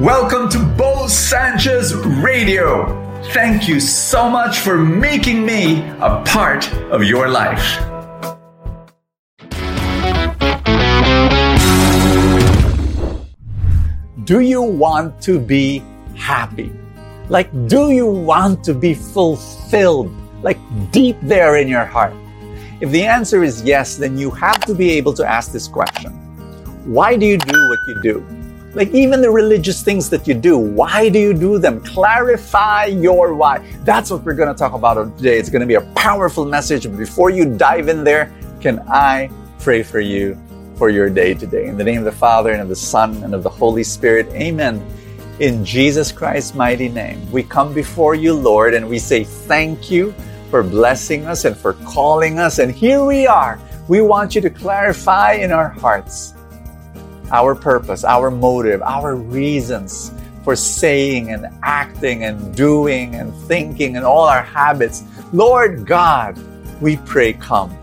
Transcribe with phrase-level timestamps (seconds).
[0.00, 3.20] Welcome to Bo Sanchez Radio.
[3.34, 7.78] Thank you so much for making me a part of your life.
[14.24, 15.82] Do you want to be
[16.16, 16.72] happy?
[17.28, 20.10] Like, do you want to be fulfilled?
[20.42, 20.56] Like,
[20.92, 22.14] deep there in your heart?
[22.80, 26.12] If the answer is yes, then you have to be able to ask this question
[26.86, 28.49] Why do you do what you do?
[28.72, 31.80] Like even the religious things that you do, why do you do them?
[31.80, 33.58] Clarify your why.
[33.82, 35.38] That's what we're going to talk about today.
[35.38, 36.84] It's going to be a powerful message.
[36.84, 39.28] But before you dive in there, can I
[39.58, 40.38] pray for you
[40.76, 41.66] for your day today?
[41.66, 44.28] In the name of the Father and of the Son and of the Holy Spirit.
[44.34, 44.80] Amen.
[45.40, 50.14] In Jesus Christ's mighty name, we come before you, Lord, and we say thank you
[50.48, 52.60] for blessing us and for calling us.
[52.60, 53.58] And here we are.
[53.88, 56.34] We want you to clarify in our hearts
[57.30, 60.12] our purpose, our motive, our reasons
[60.44, 65.04] for saying and acting and doing and thinking and all our habits.
[65.32, 66.38] Lord God,
[66.80, 67.76] we pray, come.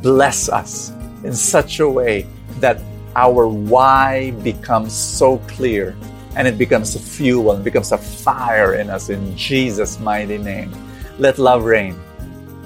[0.00, 0.90] Bless us
[1.24, 2.26] in such a way
[2.60, 2.80] that
[3.16, 5.96] our why becomes so clear
[6.34, 10.72] and it becomes a fuel and becomes a fire in us in Jesus' mighty name.
[11.18, 11.98] Let love reign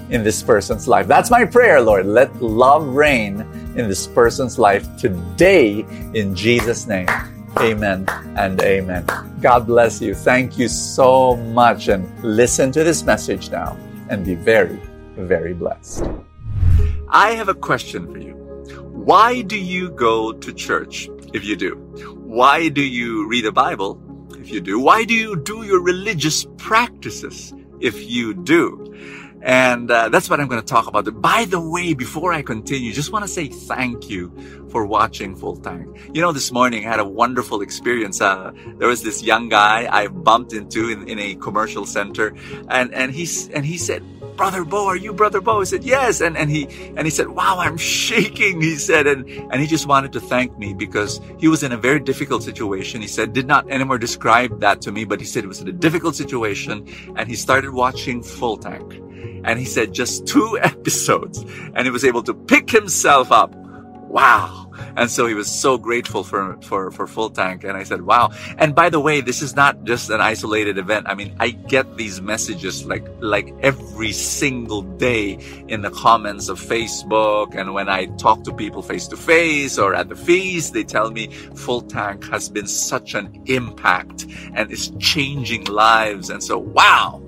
[0.09, 1.07] in this person's life.
[1.07, 2.05] That's my prayer, Lord.
[2.05, 3.45] Let love reign
[3.77, 7.07] in this person's life today in Jesus' name.
[7.59, 9.05] Amen and amen.
[9.41, 10.13] God bless you.
[10.13, 11.87] Thank you so much.
[11.87, 13.77] And listen to this message now
[14.09, 14.79] and be very,
[15.15, 16.03] very blessed.
[17.09, 18.33] I have a question for you.
[18.91, 21.75] Why do you go to church if you do?
[22.25, 24.01] Why do you read the Bible
[24.37, 24.79] if you do?
[24.79, 28.93] Why do you do your religious practices if you do?
[29.47, 31.05] And uh, that's what I'm going to talk about.
[31.21, 34.29] By the way, before I continue, just want to say thank you
[34.67, 35.87] for watching Full Tank.
[36.13, 38.19] You know, this morning I had a wonderful experience.
[38.19, 42.35] Uh, there was this young guy I bumped into in, in a commercial center,
[42.67, 44.03] and and he's and he said,
[44.35, 47.29] "Brother Bo, are you Brother Bo?" I said, "Yes." And and he and he said,
[47.29, 51.47] "Wow, I'm shaking." He said, and and he just wanted to thank me because he
[51.47, 52.99] was in a very difficult situation.
[52.99, 55.69] He said, did not anymore describe that to me, but he said it was in
[55.69, 59.06] a difficult situation, and he started watching Full Tank.
[59.43, 63.55] And he said just two episodes and he was able to pick himself up.
[63.55, 64.67] Wow.
[64.95, 67.63] And so he was so grateful for, for, for Full Tank.
[67.63, 68.31] And I said, wow.
[68.57, 71.07] And by the way, this is not just an isolated event.
[71.07, 75.33] I mean, I get these messages like, like every single day
[75.67, 77.55] in the comments of Facebook.
[77.55, 81.11] And when I talk to people face to face or at the feast, they tell
[81.11, 84.25] me Full Tank has been such an impact
[84.55, 86.29] and is changing lives.
[86.29, 87.21] And so, wow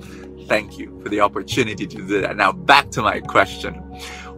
[0.49, 2.35] thank you for the opportunity to do that.
[2.35, 3.75] Now, back to my question.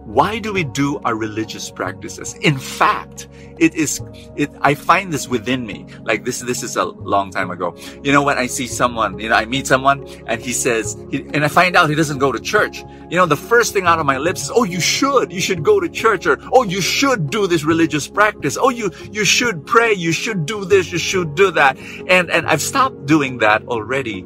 [0.04, 2.34] Why do we do our religious practices?
[2.42, 3.30] In fact,
[3.60, 4.02] it is,
[4.36, 5.86] it, I find this within me.
[6.04, 7.76] Like this, this is a long time ago.
[8.04, 11.22] You know, when I see someone, you know, I meet someone and he says, he,
[11.34, 12.80] and I find out he doesn't go to church.
[13.10, 15.64] You know, the first thing out of my lips is, oh, you should, you should
[15.64, 18.58] go to church or, oh, you should do this religious practice.
[18.60, 19.94] Oh, you, you should pray.
[19.94, 20.92] You should do this.
[20.92, 21.78] You should do that.
[22.08, 24.26] And, and I've stopped doing that already.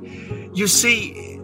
[0.53, 1.34] You see,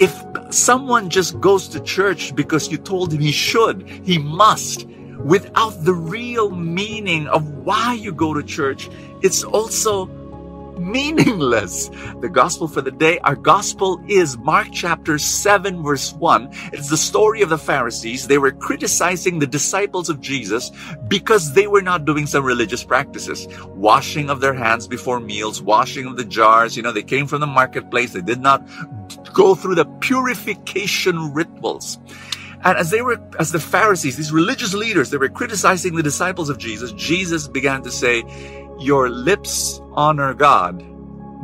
[0.00, 0.14] if
[0.50, 4.86] someone just goes to church because you told him he should, he must,
[5.18, 8.88] without the real meaning of why you go to church,
[9.22, 10.06] it's also
[10.78, 11.88] meaningless.
[12.20, 16.48] The gospel for the day, our gospel is Mark chapter 7 verse 1.
[16.72, 18.26] It's the story of the Pharisees.
[18.26, 20.70] They were criticizing the disciples of Jesus
[21.08, 23.46] because they were not doing some religious practices.
[23.66, 26.76] Washing of their hands before meals, washing of the jars.
[26.76, 28.12] You know, they came from the marketplace.
[28.12, 28.66] They did not
[29.32, 31.98] go through the purification rituals.
[32.64, 36.50] And as they were, as the Pharisees, these religious leaders, they were criticizing the disciples
[36.50, 38.24] of Jesus, Jesus began to say,
[38.80, 40.86] your lips honor God,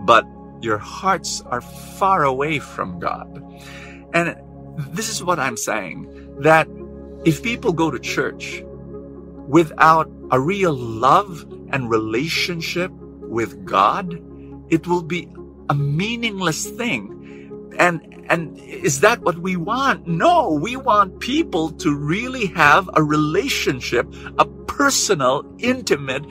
[0.06, 0.24] but
[0.60, 3.26] your hearts are far away from God.
[4.14, 4.36] And
[4.94, 6.06] this is what I'm saying
[6.38, 6.68] that
[7.24, 8.62] if people go to church
[9.48, 14.22] without a real love and relationship with God,
[14.70, 15.28] it will be
[15.68, 17.10] a meaningless thing.
[17.76, 18.00] And
[18.30, 20.06] and is that what we want?
[20.06, 24.06] No, we want people to really have a relationship,
[24.38, 26.24] a personal, intimate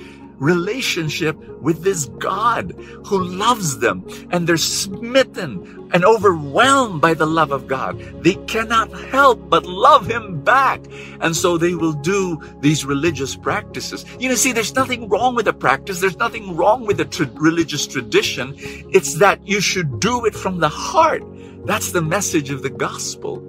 [0.44, 2.72] relationship with this God
[3.06, 7.98] who loves them and they're smitten and overwhelmed by the love of God.
[8.24, 10.82] They cannot help but love Him back.
[11.22, 14.06] And so they will do these religious practices.
[14.20, 16.02] You know, see, there's nothing wrong with the practice.
[16.02, 18.54] There's nothing wrong with the tra- religious tradition.
[18.58, 21.24] It's that you should do it from the heart.
[21.66, 23.42] That's the message of the gospel.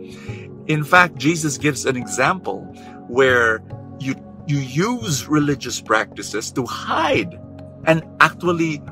[0.67, 2.61] In fact, Jesus gives an example
[3.09, 3.63] where
[3.99, 4.15] you
[4.47, 7.39] you use religious practices to hide
[7.87, 8.83] and actually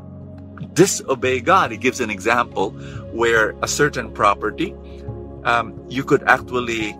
[0.73, 1.71] disobey God.
[1.71, 2.71] He gives an example
[3.13, 4.75] where a certain property,
[5.45, 6.97] um, you could actually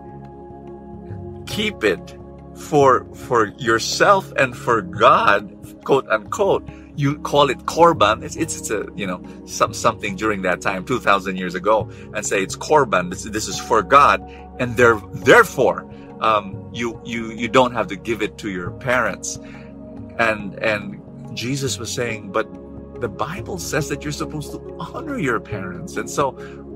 [1.45, 2.17] keep it
[2.55, 6.67] for for yourself and for God, quote unquote.
[6.95, 8.23] You call it korban.
[8.23, 11.89] It's, it's, it's a you know some something during that time, two thousand years ago,
[12.13, 13.09] and say it's korban.
[13.09, 14.21] This, this is for God,
[14.59, 15.89] and there therefore
[16.23, 19.39] um, you you you don't have to give it to your parents.
[20.17, 21.01] And and
[21.35, 22.47] Jesus was saying, but
[23.01, 26.31] the Bible says that you're supposed to honor your parents, and so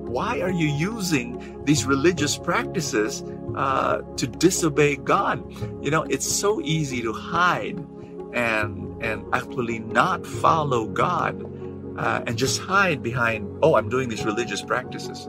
[0.08, 3.24] why are you using these religious practices
[3.56, 5.44] uh, to disobey God?
[5.84, 7.78] You know, it's so easy to hide
[8.34, 11.44] and and actually not follow God
[11.98, 15.28] uh, and just hide behind, oh, I'm doing these religious practices,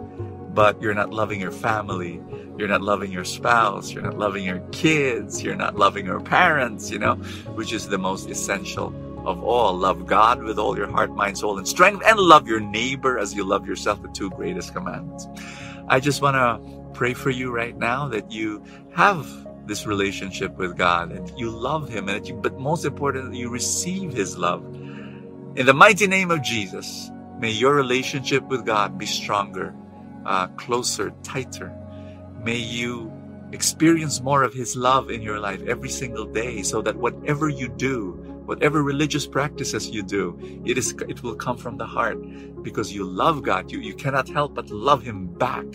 [0.59, 2.21] but you're not loving your family,
[2.57, 6.91] you're not loving your spouse, you're not loving your kids, you're not loving your parents,
[6.91, 7.15] you know,
[7.55, 8.93] which is the most essential
[9.25, 9.73] of all.
[9.79, 13.35] Love God with all your heart, mind, soul, and strength, and love your neighbor as
[13.35, 15.29] you love yourself, the two greatest commandments.
[15.87, 18.61] I just want to pray for you right now that you
[18.97, 19.29] have
[19.69, 24.13] this relationship with God and you love Him, and you, but most importantly, you receive
[24.13, 24.65] His love.
[25.55, 29.73] In the mighty name of Jesus, may your relationship with God be stronger,
[30.29, 31.73] uh, closer, tighter.
[32.45, 33.11] May you
[33.53, 37.69] experience more of His love in your life every single day so that whatever you
[37.69, 38.13] do,
[38.49, 42.19] whatever religious practices you do it is it will come from the heart
[42.63, 45.67] because you love god you you cannot help but love him back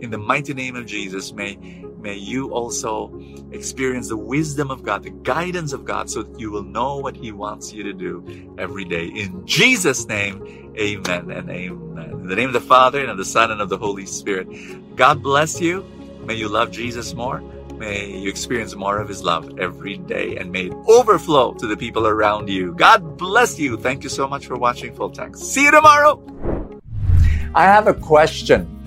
[0.00, 1.56] in the mighty name of jesus may
[2.00, 3.12] may you also
[3.52, 7.16] experience the wisdom of god the guidance of god so that you will know what
[7.16, 12.36] he wants you to do every day in jesus name amen and amen in the
[12.36, 14.48] name of the father and of the son and of the holy spirit
[14.96, 15.84] god bless you
[16.24, 17.42] may you love jesus more
[17.78, 21.76] May you experience more of His love every day and may it overflow to the
[21.76, 22.74] people around you.
[22.74, 23.76] God bless you.
[23.76, 25.36] Thank you so much for watching Full Tank.
[25.36, 26.20] See you tomorrow.
[27.54, 28.77] I have a question.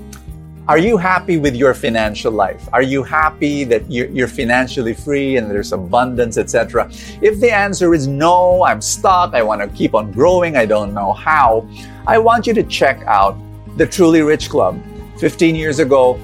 [0.72, 2.70] Are you happy with your financial life?
[2.72, 6.90] Are you happy that you're, financially free and there's abundance, etc.?
[7.22, 10.94] If the answer is no, I'm stuck, I want to keep on growing, I don't
[10.94, 11.68] know how,
[12.08, 13.38] I want you to check out
[13.76, 14.82] the Truly Rich Club.
[15.18, 16.18] 15 years ago,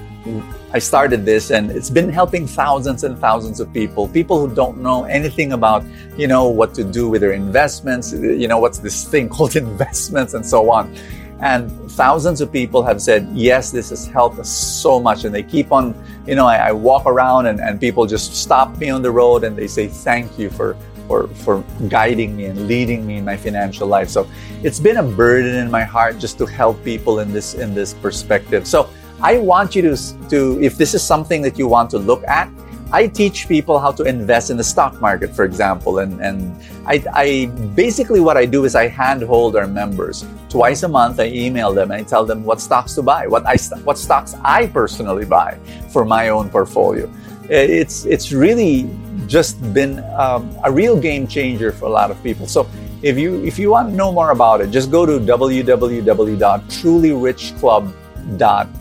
[0.71, 4.77] I started this and it's been helping thousands and thousands of people, people who don't
[4.77, 5.83] know anything about,
[6.17, 10.35] you know, what to do with their investments, you know, what's this thing called investments
[10.35, 10.95] and so on.
[11.39, 15.23] And thousands of people have said, yes, this has helped us so much.
[15.23, 15.93] And they keep on,
[16.25, 19.43] you know, I, I walk around and, and people just stop me on the road
[19.43, 20.75] and they say, thank you for,
[21.07, 24.09] for, for guiding me and leading me in my financial life.
[24.09, 24.27] So
[24.63, 27.93] it's been a burden in my heart just to help people in this, in this
[27.93, 28.65] perspective.
[28.65, 28.89] So
[29.21, 32.49] I want you to, to, if this is something that you want to look at,
[32.91, 35.99] I teach people how to invest in the stock market, for example.
[35.99, 36.55] And, and
[36.85, 37.45] I, I
[37.75, 40.25] basically what I do is I handhold our members.
[40.49, 43.45] Twice a month, I email them and I tell them what stocks to buy, what,
[43.45, 45.57] I, what stocks I personally buy
[45.89, 47.11] for my own portfolio.
[47.49, 48.89] It's, it's really
[49.27, 52.47] just been um, a real game changer for a lot of people.
[52.47, 52.67] So
[53.01, 57.93] if you, if you want to know more about it, just go to www.trulyrichclub.com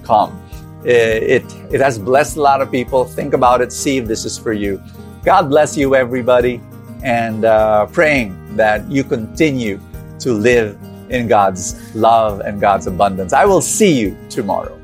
[0.02, 0.45] com.
[0.88, 3.04] It, it has blessed a lot of people.
[3.04, 4.80] Think about it, see if this is for you.
[5.24, 6.60] God bless you, everybody,
[7.02, 9.80] and uh, praying that you continue
[10.20, 10.78] to live
[11.10, 13.32] in God's love and God's abundance.
[13.32, 14.75] I will see you tomorrow.